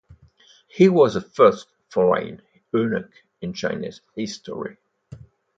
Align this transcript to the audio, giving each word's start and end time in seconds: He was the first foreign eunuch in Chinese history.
He 0.67 0.89
was 0.89 1.13
the 1.13 1.21
first 1.21 1.67
foreign 1.91 2.41
eunuch 2.73 3.23
in 3.41 3.53
Chinese 3.53 4.01
history. 4.15 4.77